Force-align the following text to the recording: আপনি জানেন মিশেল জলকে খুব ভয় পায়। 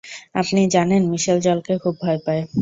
আপনি 0.35 0.61
জানেন 0.75 1.01
মিশেল 1.11 1.37
জলকে 1.45 1.73
খুব 1.83 1.95
ভয় 2.03 2.19
পায়। 2.25 2.43